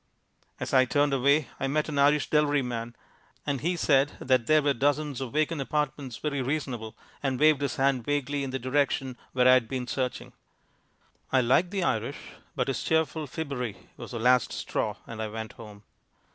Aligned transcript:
As 0.59 0.73
I 0.73 0.85
turned 0.85 1.13
away 1.13 1.47
I 1.59 1.67
met 1.67 1.87
an 1.87 1.99
Irish 1.99 2.27
delivery 2.31 2.63
man 2.63 2.95
and 3.45 3.61
he 3.61 3.75
said 3.75 4.13
that 4.19 4.47
there 4.47 4.63
were 4.63 4.73
dozens 4.73 5.21
of 5.21 5.33
vacant 5.33 5.61
apartments 5.61 6.17
very 6.17 6.41
reasonable 6.41 6.97
and 7.21 7.39
waved 7.39 7.61
his 7.61 7.75
hand 7.75 8.03
vaguely 8.03 8.43
in 8.43 8.49
the 8.49 8.57
direction 8.57 9.15
where 9.33 9.47
I'd 9.47 9.67
been 9.67 9.85
searching. 9.85 10.33
I 11.31 11.41
like 11.41 11.69
the 11.69 11.83
Irish 11.83 12.17
but 12.55 12.67
his 12.67 12.81
cheerful 12.81 13.27
fibbery 13.27 13.91
was 13.95 14.09
the 14.09 14.17
last 14.19 14.51
straw 14.51 14.95
and 15.05 15.21
I 15.21 15.27
went 15.27 15.53
home. 15.53 15.83